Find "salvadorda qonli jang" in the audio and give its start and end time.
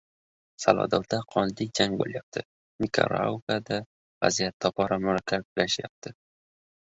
0.61-1.91